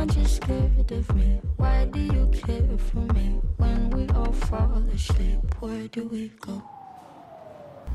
[0.00, 1.42] Aren't you scared of me?
[1.58, 3.38] Why do you care for me?
[3.58, 6.62] When we all fall asleep, where do we go?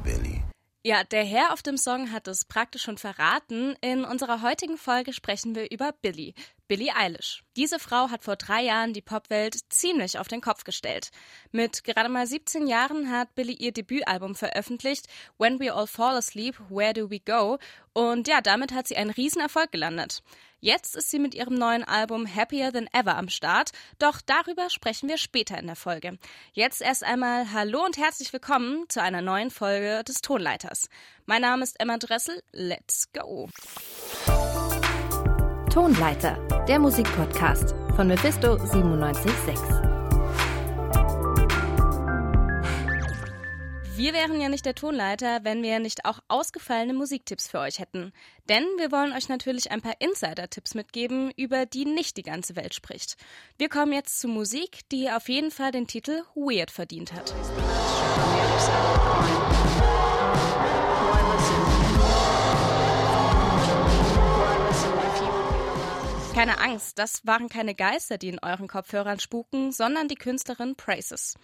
[0.03, 0.43] Billy.
[0.83, 3.75] Ja, der Herr auf dem Song hat es praktisch schon verraten.
[3.81, 6.35] In unserer heutigen Folge sprechen wir über Billy,
[6.67, 7.43] Billie Eilish.
[7.55, 11.09] Diese Frau hat vor drei Jahren die Popwelt ziemlich auf den Kopf gestellt.
[11.51, 15.07] Mit gerade mal 17 Jahren hat Billie ihr Debütalbum veröffentlicht,
[15.39, 17.57] When We All Fall Asleep, Where Do We Go?
[17.93, 20.21] Und ja, damit hat sie einen Riesenerfolg gelandet.
[20.65, 25.07] Jetzt ist sie mit ihrem neuen Album Happier Than Ever am Start, doch darüber sprechen
[25.07, 26.17] wir später in der Folge.
[26.53, 30.89] Jetzt erst einmal Hallo und herzlich willkommen zu einer neuen Folge des Tonleiters.
[31.27, 33.47] Mein Name ist Emma Dressel, let's go!
[35.71, 36.35] Tonleiter,
[36.67, 39.94] der Musikpodcast von Mephisto 976.
[43.97, 48.11] Wir wären ja nicht der Tonleiter, wenn wir nicht auch ausgefallene Musiktipps für euch hätten.
[48.49, 52.73] Denn wir wollen euch natürlich ein paar Insider-Tipps mitgeben, über die nicht die ganze Welt
[52.73, 53.15] spricht.
[53.57, 57.33] Wir kommen jetzt zu Musik, die auf jeden Fall den Titel Weird verdient hat.
[66.33, 71.35] Keine Angst, das waren keine Geister, die in euren Kopfhörern spuken, sondern die Künstlerin Praises.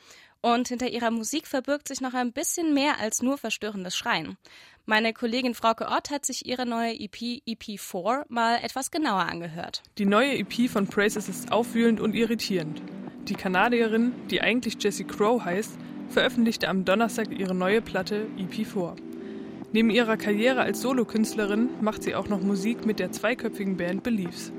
[0.42, 4.38] Und hinter ihrer Musik verbirgt sich noch ein bisschen mehr als nur verstörendes Schreien.
[4.88, 7.16] Meine Kollegin Frauke Ott hat sich ihre neue EP
[7.48, 9.84] EP4 mal etwas genauer angehört.
[10.00, 12.82] Die neue EP von Praises ist aufwühlend und irritierend.
[13.28, 15.78] Die Kanadierin, die eigentlich Jessie Crow heißt,
[16.10, 18.96] veröffentlichte am Donnerstag ihre neue Platte EP4.
[19.74, 24.52] Neben ihrer Karriere als Solokünstlerin macht sie auch noch Musik mit der zweiköpfigen Band Beliefs.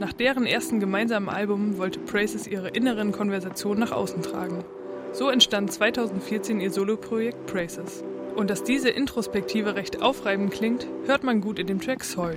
[0.00, 4.64] Nach deren ersten gemeinsamen Album wollte Praises ihre inneren Konversationen nach außen tragen.
[5.12, 8.04] So entstand 2014 ihr Soloprojekt Praises.
[8.36, 12.36] Und dass diese Introspektive recht aufreibend klingt, hört man gut in dem Track Soul.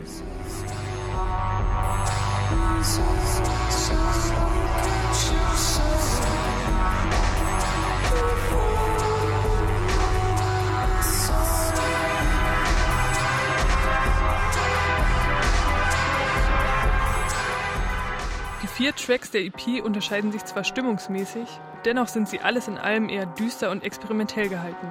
[18.74, 21.48] vier Tracks der EP unterscheiden sich zwar stimmungsmäßig,
[21.86, 24.88] dennoch sind sie alles in allem eher düster und experimentell gehalten.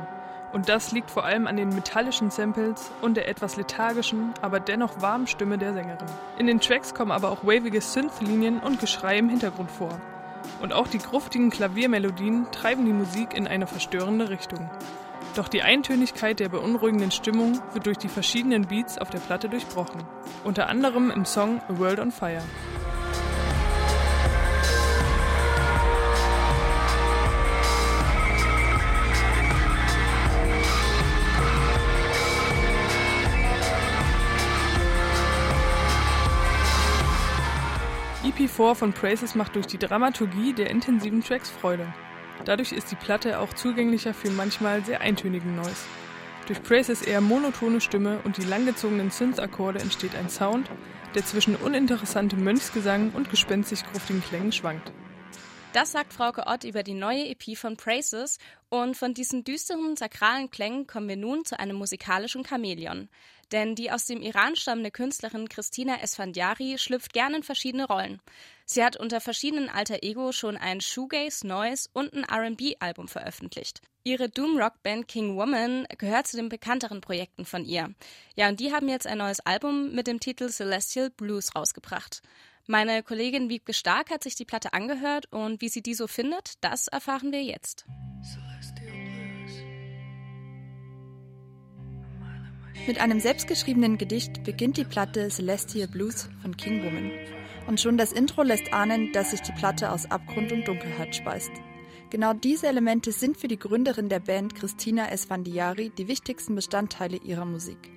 [0.52, 5.00] Und das liegt vor allem an den metallischen Samples und der etwas lethargischen, aber dennoch
[5.00, 6.06] warmen Stimme der Sängerin.
[6.38, 9.98] In den Tracks kommen aber auch wavige Synth-Linien und Geschrei im Hintergrund vor.
[10.60, 14.70] Und auch die gruftigen Klaviermelodien treiben die Musik in eine verstörende Richtung.
[15.34, 20.02] Doch die Eintönigkeit der beunruhigenden Stimmung wird durch die verschiedenen Beats auf der Platte durchbrochen.
[20.44, 22.42] Unter anderem im Song A World on Fire.
[38.32, 41.92] EP4 von Praises macht durch die Dramaturgie der intensiven Tracks Freude.
[42.46, 45.84] Dadurch ist die Platte auch zugänglicher für manchmal sehr eintönigen Noise.
[46.46, 50.70] Durch Praises eher monotone Stimme und die langgezogenen Synth-Akkorde entsteht ein Sound,
[51.14, 54.92] der zwischen uninteressantem Mönchsgesang und gespenstisch gruftigen Klängen schwankt.
[55.74, 58.38] Das sagt Frauke Ott über die neue EP von Praises
[58.70, 63.08] und von diesen düsteren, sakralen Klängen kommen wir nun zu einem musikalischen Chamäleon.
[63.52, 68.20] Denn die aus dem Iran stammende Künstlerin Christina Esfandiari schlüpft gerne in verschiedene Rollen.
[68.64, 73.82] Sie hat unter verschiedenen Alter Ego schon ein Shoegaze, Noise und ein R&B-Album veröffentlicht.
[74.04, 77.94] Ihre Doom-Rock-Band King Woman gehört zu den bekannteren Projekten von ihr.
[78.34, 82.22] Ja, und die haben jetzt ein neues Album mit dem Titel Celestial Blues rausgebracht.
[82.66, 86.54] Meine Kollegin Wiebke Stark hat sich die Platte angehört und wie sie die so findet,
[86.62, 87.84] das erfahren wir jetzt.
[92.86, 97.12] Mit einem selbstgeschriebenen Gedicht beginnt die Platte Celestial Blues von King Woman.
[97.66, 101.52] Und schon das Intro lässt ahnen, dass sich die Platte aus Abgrund und Dunkelheit speist.
[102.10, 107.44] Genau diese Elemente sind für die Gründerin der Band Christina Esfandiari die wichtigsten Bestandteile ihrer
[107.44, 107.90] Musik.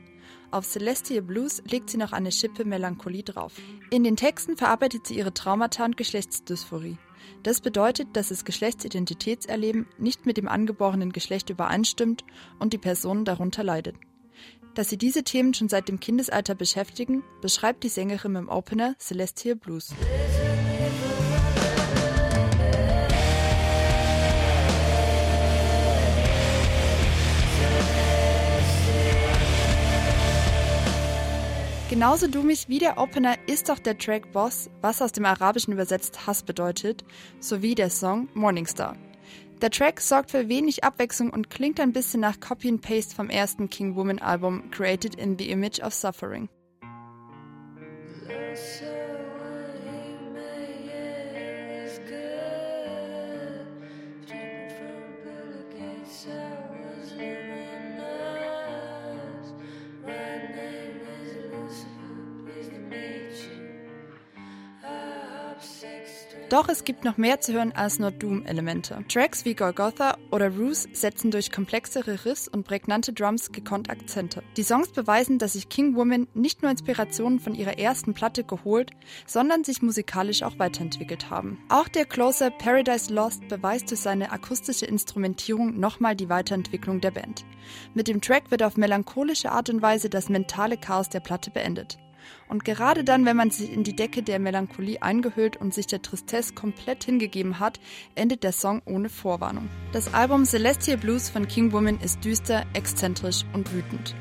[0.51, 3.53] Auf Celestial Blues legt sie noch eine Schippe Melancholie drauf.
[3.89, 6.97] In den Texten verarbeitet sie ihre Traumata und Geschlechtsdysphorie.
[7.43, 12.23] Das bedeutet, dass das Geschlechtsidentitätserleben nicht mit dem angeborenen Geschlecht übereinstimmt
[12.59, 13.95] und die Person darunter leidet.
[14.75, 19.55] Dass sie diese Themen schon seit dem Kindesalter beschäftigen, beschreibt die Sängerin im Opener Celestial
[19.55, 19.93] Blues.
[31.89, 36.27] Genauso dummig wie der Opener ist auch der Track Boss, was aus dem Arabischen übersetzt
[36.27, 37.05] Hass bedeutet,
[37.39, 38.97] sowie der Song Morningstar.
[39.61, 43.29] Der Track sorgt für wenig Abwechslung und klingt ein bisschen nach Copy and Paste vom
[43.29, 46.49] ersten King Woman Album Created in the Image of Suffering.
[66.49, 69.03] Doch es gibt noch mehr zu hören als nur Doom-Elemente.
[69.09, 74.43] Tracks wie Golgotha oder Ruse setzen durch komplexere Riffs und prägnante Drums gekonnt Akzente.
[74.55, 78.91] Die Songs beweisen, dass sich King Woman nicht nur Inspirationen von ihrer ersten Platte geholt,
[79.25, 81.57] sondern sich musikalisch auch weiterentwickelt haben.
[81.69, 87.43] Auch der Closer Paradise Lost beweist durch seine akustische Instrumentierung nochmal die Weiterentwicklung der Band.
[87.95, 91.97] Mit dem Track wird auf melancholische Art und Weise das mentale Chaos der Platte beendet.
[92.47, 96.01] Und gerade dann, wenn man sich in die Decke der Melancholie eingehüllt und sich der
[96.01, 97.79] Tristesse komplett hingegeben hat,
[98.15, 99.69] endet der Song ohne Vorwarnung.
[99.91, 104.15] Das Album Celestial Blues von King Woman ist düster, exzentrisch und wütend.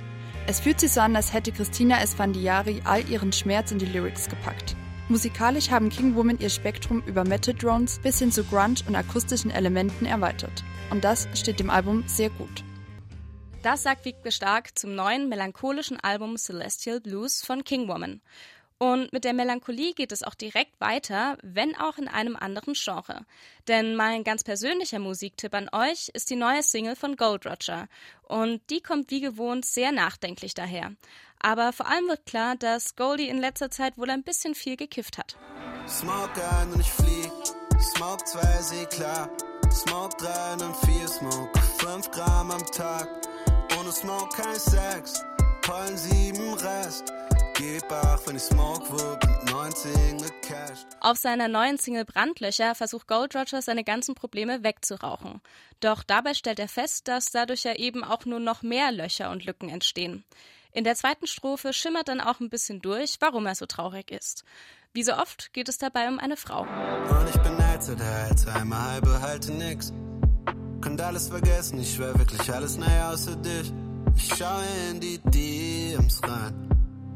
[0.47, 4.29] Es fühlt sich so an, als hätte Christina Esfandiari all ihren Schmerz in die Lyrics
[4.29, 4.77] gepackt.
[5.09, 9.51] Musikalisch haben King Woman ihr Spektrum über Metal Drones bis hin zu Grunge und akustischen
[9.51, 10.65] Elementen erweitert.
[10.91, 12.65] Und das steht dem Album sehr gut.
[13.65, 18.21] Das sagt Wiebke Stark zum neuen melancholischen Album Celestial Blues von King Woman.
[18.77, 23.25] Und mit der Melancholie geht es auch direkt weiter, wenn auch in einem anderen Genre.
[23.67, 27.89] Denn mein ganz persönlicher Musiktipp an euch ist die neue Single von Gold Roger.
[28.25, 30.93] Und die kommt wie gewohnt sehr nachdenklich daher.
[31.41, 35.17] Aber vor allem wird klar, dass Goldie in letzter Zeit wohl ein bisschen viel gekifft
[35.17, 35.39] hat.
[35.89, 37.33] Smoke ein und ich flieg.
[37.81, 39.31] Smoke 2, seh klar.
[39.71, 43.34] Smoke 3 und 4, Smoke 5 Gramm am Tag.
[43.85, 45.23] Ohne Smoke kein Sex,
[45.61, 47.13] Pollen sieben Rest.
[51.01, 55.43] Auf seiner neuen Single Brandlöcher versucht Gold Roger seine ganzen Probleme wegzurauchen.
[55.81, 59.45] Doch dabei stellt er fest, dass dadurch ja eben auch nur noch mehr Löcher und
[59.45, 60.25] Lücken entstehen.
[60.73, 64.45] In der zweiten Strophe schimmert dann auch ein bisschen durch, warum er so traurig ist.
[64.95, 66.63] Wie so oft geht es dabei um eine Frau.
[66.63, 69.93] Und ich bin Alzheimer, einmal behalte nix.
[70.85, 73.73] Könnt alles vergessen, ich schwör wirklich alles naja außer dich.
[74.17, 76.69] Ich schaue in die DMs rein.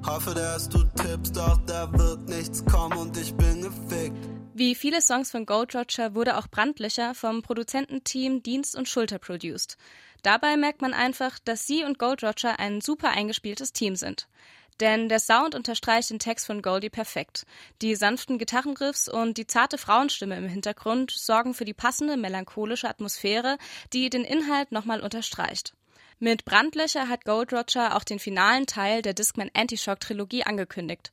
[0.07, 4.17] Hoffe, dass du tippst, doch da wird nichts kommen und ich bin gefickt.
[4.55, 9.77] Wie viele Songs von Gold Roger wurde auch Brandlöcher vom Produzententeam Dienst und Schulter produced.
[10.23, 14.29] Dabei merkt man einfach, dass sie und Gold Roger ein super eingespieltes Team sind.
[14.81, 17.45] Denn der Sound unterstreicht den Text von Goldie perfekt.
[17.83, 23.59] Die sanften Gitarrenriffs und die zarte Frauenstimme im Hintergrund sorgen für die passende melancholische Atmosphäre,
[23.93, 25.75] die den Inhalt nochmal unterstreicht.
[26.21, 31.13] Mit Brandlöcher hat Gold Roger auch den finalen Teil der Discman Antishock Trilogie angekündigt.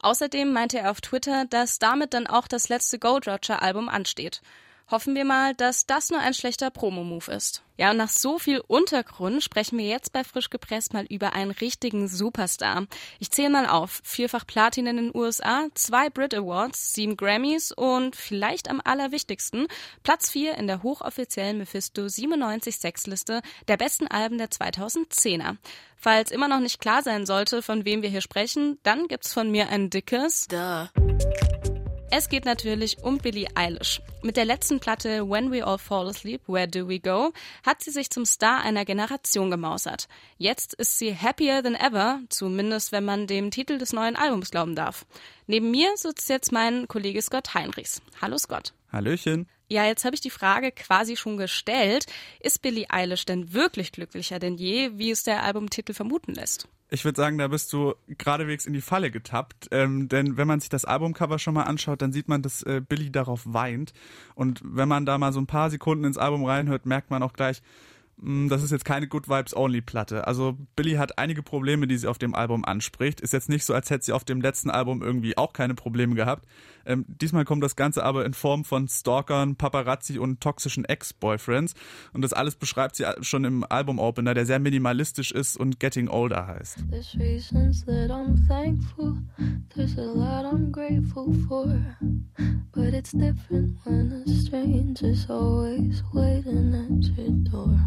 [0.00, 4.42] Außerdem meinte er auf Twitter, dass damit dann auch das letzte Gold Roger Album ansteht.
[4.90, 7.62] Hoffen wir mal, dass das nur ein schlechter Promo-Move ist.
[7.76, 11.50] Ja, und nach so viel Untergrund sprechen wir jetzt bei Frisch gepresst mal über einen
[11.50, 12.86] richtigen Superstar.
[13.18, 14.00] Ich zähle mal auf.
[14.04, 19.66] Vierfach Platin in den USA, zwei Brit Awards, sieben Grammys und vielleicht am allerwichtigsten
[20.02, 25.56] Platz vier in der hochoffiziellen Mephisto 97 Sexliste der besten Alben der 2010er.
[25.96, 29.50] Falls immer noch nicht klar sein sollte, von wem wir hier sprechen, dann gibt's von
[29.50, 30.88] mir ein dickes Duh.
[32.16, 34.00] Es geht natürlich um Billie Eilish.
[34.22, 37.32] Mit der letzten Platte When We All Fall Asleep, Where Do We Go
[37.66, 40.06] hat sie sich zum Star einer Generation gemausert.
[40.38, 44.76] Jetzt ist sie happier than ever, zumindest wenn man dem Titel des neuen Albums glauben
[44.76, 45.06] darf.
[45.48, 48.00] Neben mir sitzt jetzt mein Kollege Scott Heinrichs.
[48.22, 48.74] Hallo Scott.
[48.92, 49.48] Hallöchen.
[49.68, 52.06] Ja, jetzt habe ich die Frage quasi schon gestellt.
[52.40, 56.68] Ist Billie Eilish denn wirklich glücklicher denn je, wie es der Albumtitel vermuten lässt?
[56.90, 59.68] Ich würde sagen, da bist du geradewegs in die Falle getappt.
[59.70, 62.82] Ähm, denn wenn man sich das Albumcover schon mal anschaut, dann sieht man, dass äh,
[62.86, 63.94] Billy darauf weint.
[64.34, 67.32] Und wenn man da mal so ein paar Sekunden ins Album reinhört, merkt man auch
[67.32, 67.62] gleich,
[68.16, 70.26] das ist jetzt keine Good Vibes Only Platte.
[70.26, 73.20] Also Billy hat einige Probleme, die sie auf dem Album anspricht.
[73.20, 76.14] Ist jetzt nicht so, als hätte sie auf dem letzten Album irgendwie auch keine Probleme
[76.14, 76.46] gehabt.
[76.86, 81.74] Ähm, diesmal kommt das Ganze aber in Form von Stalkern, Paparazzi und toxischen Ex-Boyfriends.
[82.12, 86.46] Und das alles beschreibt sie schon im Album-Opener, der sehr minimalistisch ist und Getting Older
[86.46, 86.78] heißt.
[86.90, 89.18] There's reasons that I'm thankful.
[89.74, 91.66] There's a lot I'm grateful for.
[92.72, 97.78] But it's different when a stranger's always waiting at your door.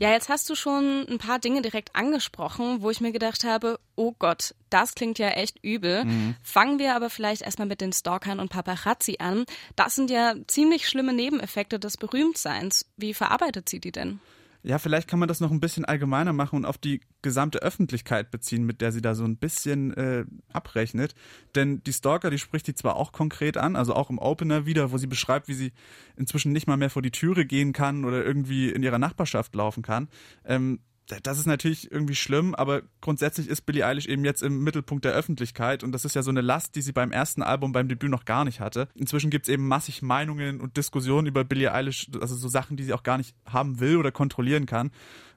[0.00, 3.78] Ja, jetzt hast du schon ein paar Dinge direkt angesprochen, wo ich mir gedacht habe,
[3.94, 6.04] oh Gott, das klingt ja echt übel.
[6.04, 6.34] Mhm.
[6.42, 9.44] Fangen wir aber vielleicht erstmal mit den Stalkern und Paparazzi an.
[9.76, 12.86] Das sind ja ziemlich schlimme Nebeneffekte des Berühmtseins.
[12.96, 14.20] Wie verarbeitet sie die denn?
[14.66, 18.30] Ja, vielleicht kann man das noch ein bisschen allgemeiner machen und auf die gesamte Öffentlichkeit
[18.30, 21.14] beziehen, mit der sie da so ein bisschen äh, abrechnet.
[21.54, 24.90] Denn die Stalker, die spricht die zwar auch konkret an, also auch im Opener wieder,
[24.90, 25.72] wo sie beschreibt, wie sie
[26.16, 29.82] inzwischen nicht mal mehr vor die Türe gehen kann oder irgendwie in ihrer Nachbarschaft laufen
[29.82, 30.08] kann.
[30.46, 30.80] Ähm,
[31.22, 35.12] das ist natürlich irgendwie schlimm, aber grundsätzlich ist Billie Eilish eben jetzt im Mittelpunkt der
[35.12, 38.10] Öffentlichkeit und das ist ja so eine Last, die sie beim ersten Album, beim Debüt
[38.10, 38.88] noch gar nicht hatte.
[38.94, 42.84] Inzwischen gibt es eben massig Meinungen und Diskussionen über Billie Eilish, also so Sachen, die
[42.84, 44.90] sie auch gar nicht haben will oder kontrollieren kann.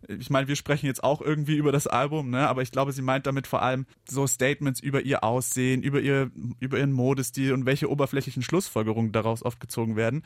[0.08, 2.48] Ich meine, wir sprechen jetzt auch irgendwie über das Album, ne?
[2.48, 6.32] aber ich glaube, sie meint damit vor allem so Statements über ihr Aussehen, über, ihr,
[6.60, 10.24] über ihren Modestil und welche oberflächlichen Schlussfolgerungen daraus oft gezogen werden.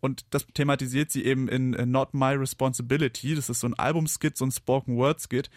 [0.00, 3.34] Und das thematisiert sie eben in Not My Responsibility.
[3.34, 5.50] Das ist so ein Albumskit, so ein Spoken Word Skit.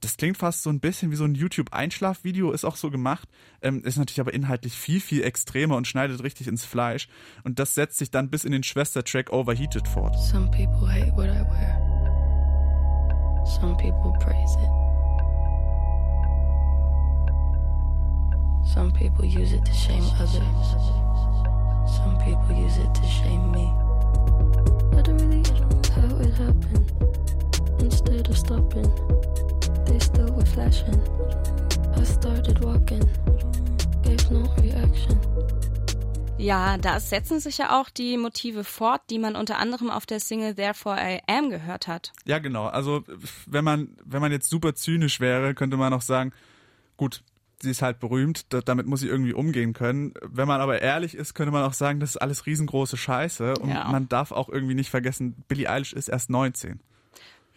[0.00, 3.28] Das klingt fast so ein bisschen wie so ein YouTube-Einschlafvideo, ist auch so gemacht,
[3.62, 7.08] ähm, ist natürlich aber inhaltlich viel, viel extremer und schneidet richtig ins Fleisch.
[7.42, 10.16] Und das setzt sich dann bis in den Schwestertrack Overheated fort.
[10.18, 11.97] Some people hate what I wear.
[13.48, 14.70] Some people praise it.
[18.68, 20.68] Some people use it to shame others.
[21.96, 23.72] Some people use it to shame me.
[24.92, 26.92] But really know how it happened.
[27.80, 28.90] Instead of stopping,
[29.86, 31.00] they still were flashing.
[31.96, 33.08] I started walking,
[34.02, 35.18] gave no reaction.
[36.38, 40.20] Ja, da setzen sich ja auch die Motive fort, die man unter anderem auf der
[40.20, 42.12] Single Therefore I Am gehört hat.
[42.26, 42.66] Ja, genau.
[42.66, 43.02] Also
[43.46, 46.32] wenn man, wenn man jetzt super zynisch wäre, könnte man auch sagen,
[46.96, 47.22] gut,
[47.60, 50.14] sie ist halt berühmt, damit muss sie irgendwie umgehen können.
[50.22, 53.54] Wenn man aber ehrlich ist, könnte man auch sagen, das ist alles riesengroße Scheiße.
[53.58, 53.88] Und Ja.
[53.88, 56.78] man darf auch irgendwie nicht vergessen, Billie Eilish ist erst 19.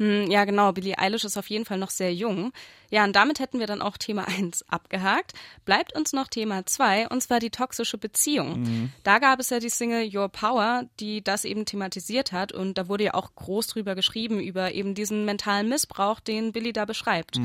[0.01, 0.71] Hm, ja, genau.
[0.71, 2.51] Billie Eilish ist auf jeden Fall noch sehr jung.
[2.89, 5.33] Ja, und damit hätten wir dann auch Thema 1 abgehakt.
[5.63, 8.91] Bleibt uns noch Thema 2, und zwar die toxische Beziehung.
[9.03, 12.51] Da gab es ja die Single Your Power, die das eben thematisiert hat.
[12.51, 16.73] Und da wurde ja auch groß drüber geschrieben, über eben diesen mentalen Missbrauch, den Billie
[16.73, 17.37] da beschreibt.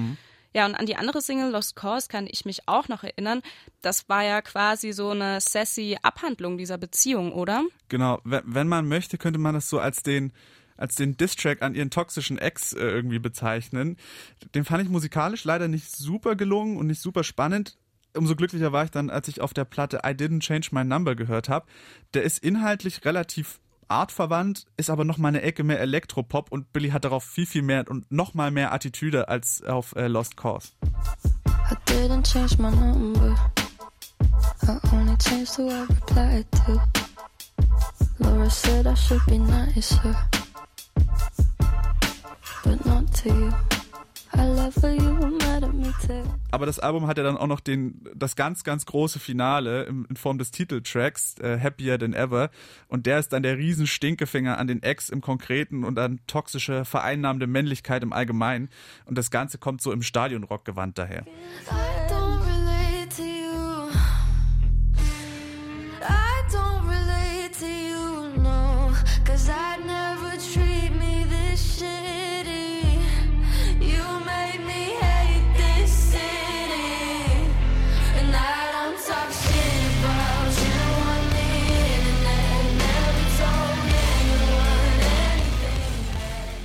[0.54, 3.42] Ja, und an die andere Single Lost Cause kann ich mich auch noch erinnern.
[3.82, 7.64] Das war ja quasi so eine sassy Abhandlung dieser Beziehung, oder?
[7.90, 10.32] Genau, wenn man möchte, könnte man das so als den
[10.76, 13.96] als den Distrack an ihren toxischen Ex äh, irgendwie bezeichnen.
[14.54, 17.78] Den fand ich musikalisch leider nicht super gelungen und nicht super spannend.
[18.14, 21.14] Umso glücklicher war ich dann, als ich auf der Platte I Didn't Change My Number
[21.14, 21.66] gehört habe.
[22.14, 26.90] Der ist inhaltlich relativ artverwandt, ist aber noch mal eine Ecke mehr Elektropop und Billy
[26.90, 30.72] hat darauf viel, viel mehr und noch mal mehr Attitüde als auf äh, Lost Cause.
[31.70, 33.36] I didn't change my number.
[34.62, 36.80] I only changed who I replied to.
[38.18, 40.16] Laura said I should be nicer,
[46.50, 50.16] Aber das Album hat ja dann auch noch den, das ganz, ganz große Finale in
[50.16, 52.50] Form des Titeltracks, äh, Happier Than Ever.
[52.88, 56.84] Und der ist dann der riesen Stinkefinger an den Ex im Konkreten und an toxische,
[56.84, 58.68] vereinnahmende Männlichkeit im Allgemeinen.
[59.04, 61.24] Und das Ganze kommt so im Stadionrock-Gewand daher.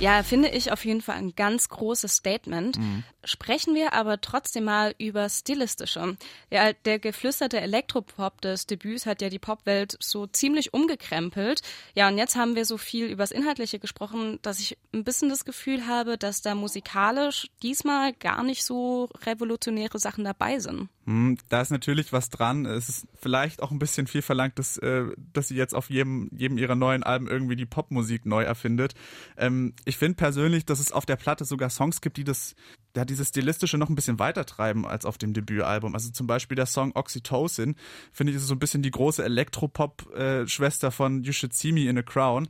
[0.02, 2.76] Ja, finde ich auf jeden Fall ein ganz großes Statement.
[3.22, 6.16] Sprechen wir aber trotzdem mal über Stilistische.
[6.50, 11.62] Ja, der geflüsterte Elektropop des Debüts hat ja die Popwelt so ziemlich umgekrempelt.
[11.94, 15.44] Ja, und jetzt haben wir so viel übers Inhaltliche gesprochen, dass ich ein bisschen das
[15.44, 20.88] Gefühl habe, dass da musikalisch diesmal gar nicht so revolutionäre Sachen dabei sind.
[21.04, 22.64] Hm, da ist natürlich was dran.
[22.64, 26.30] Es ist vielleicht auch ein bisschen viel verlangt, dass, äh, dass sie jetzt auf jedem,
[26.36, 28.94] jedem ihrer neuen Alben irgendwie die Popmusik neu erfindet.
[29.36, 32.54] Ähm, ich finde persönlich, dass es auf der Platte sogar Songs gibt, die das,
[32.96, 35.94] ja, dieses Stilistische noch ein bisschen weiter treiben als auf dem Debütalbum.
[35.94, 37.74] Also zum Beispiel der Song Oxytocin,
[38.12, 41.98] finde ich, ist so ein bisschen die große Elektropop-Schwester von You Should See Me in
[41.98, 42.48] a Crown.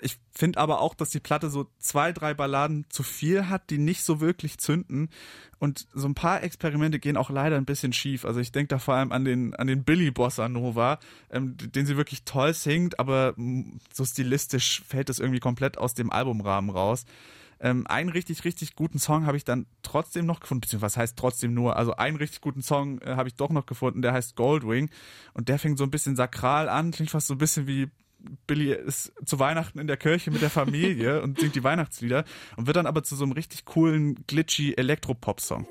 [0.00, 3.78] Ich finde aber auch, dass die Platte so zwei, drei Balladen zu viel hat, die
[3.78, 5.08] nicht so wirklich zünden.
[5.58, 8.24] Und so ein paar Experimente gehen auch leider ein bisschen schief.
[8.24, 10.98] Also ich denke da vor allem an den, an den Billy Bossa Nova,
[11.30, 13.34] ähm, den sie wirklich toll singt, aber
[13.92, 17.06] so stilistisch fällt es irgendwie komplett aus dem Albumrahmen raus.
[17.60, 21.16] Ähm, einen richtig, richtig guten Song habe ich dann trotzdem noch gefunden, beziehungsweise was heißt
[21.16, 24.36] trotzdem nur, also einen richtig guten Song äh, habe ich doch noch gefunden, der heißt
[24.36, 24.90] Goldwing
[25.32, 27.88] und der fängt so ein bisschen sakral an, klingt fast so ein bisschen wie
[28.46, 32.24] Billy ist zu Weihnachten in der Kirche mit der Familie und singt die Weihnachtslieder
[32.56, 35.66] und wird dann aber zu so einem richtig coolen, glitchy Elektropop-Song.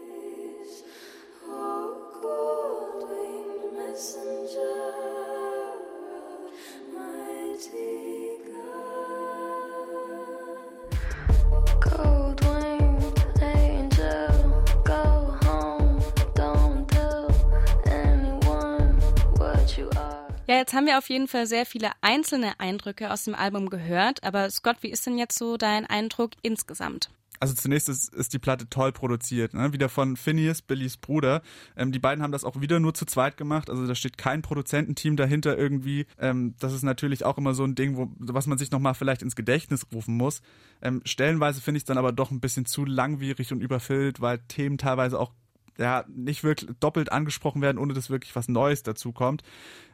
[20.46, 24.24] Ja, jetzt haben wir auf jeden Fall sehr viele einzelne Eindrücke aus dem Album gehört.
[24.24, 27.10] Aber Scott, wie ist denn jetzt so dein Eindruck insgesamt?
[27.40, 29.74] Also zunächst ist, ist die Platte toll produziert, ne?
[29.74, 31.42] wieder von Phineas, Billys Bruder.
[31.76, 34.42] Ähm, die beiden haben das auch wieder nur zu zweit gemacht, also da steht kein
[34.42, 36.06] Produzententeam dahinter irgendwie.
[36.20, 39.24] Ähm, das ist natürlich auch immer so ein Ding, wo, was man sich nochmal vielleicht
[39.24, 40.42] ins Gedächtnis rufen muss.
[40.82, 44.40] Ähm, stellenweise finde ich es dann aber doch ein bisschen zu langwierig und überfüllt, weil
[44.48, 45.34] Themen teilweise auch
[45.78, 49.44] ja, nicht wirklich doppelt angesprochen werden, ohne dass wirklich was Neues dazu kommt.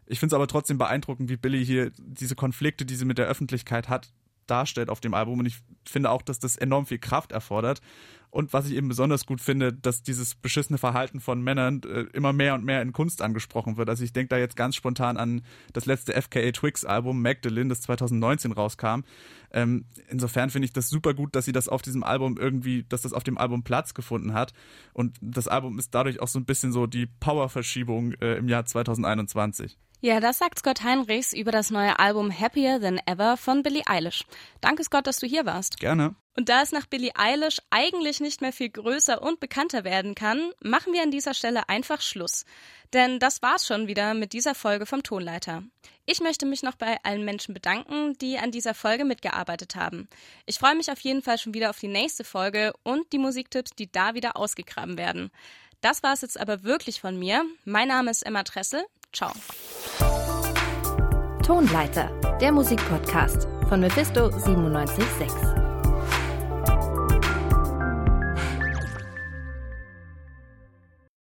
[0.09, 3.27] Ich finde es aber trotzdem beeindruckend, wie Billy hier diese Konflikte, die sie mit der
[3.27, 4.11] Öffentlichkeit hat,
[4.47, 5.39] darstellt auf dem Album.
[5.39, 7.79] Und ich finde auch, dass das enorm viel Kraft erfordert.
[8.31, 12.31] Und was ich eben besonders gut finde, dass dieses beschissene Verhalten von Männern äh, immer
[12.31, 13.89] mehr und mehr in Kunst angesprochen wird.
[13.89, 15.41] Also ich denke da jetzt ganz spontan an
[15.74, 19.01] das letzte FKA Twix Album Magdalene, das 2019 rauskam.
[19.51, 23.01] Ähm, insofern finde ich das super gut, dass sie das auf diesem Album irgendwie, dass
[23.01, 24.53] das auf dem Album Platz gefunden hat.
[24.93, 28.65] Und das Album ist dadurch auch so ein bisschen so die Powerverschiebung äh, im Jahr
[28.65, 29.77] 2021.
[30.01, 34.24] Ja, das sagt Scott Heinrichs über das neue Album Happier Than Ever von Billie Eilish.
[34.62, 35.77] Danke, Scott, dass du hier warst.
[35.77, 36.15] Gerne.
[36.39, 40.53] Und da es nach Billie Eilish eigentlich nicht mehr viel größer und bekannter werden kann,
[40.63, 42.46] machen wir an dieser Stelle einfach Schluss.
[42.93, 45.63] Denn das war's schon wieder mit dieser Folge vom Tonleiter.
[46.05, 50.08] Ich möchte mich noch bei allen Menschen bedanken, die an dieser Folge mitgearbeitet haben.
[50.46, 53.72] Ich freue mich auf jeden Fall schon wieder auf die nächste Folge und die Musiktipps,
[53.72, 55.31] die da wieder ausgegraben werden.
[55.81, 57.43] Das war's jetzt aber wirklich von mir.
[57.65, 58.86] Mein Name ist Emma Tressel.
[59.12, 59.34] Ciao.
[61.46, 65.58] Tonleiter, der Musikpodcast von Mephisto 976.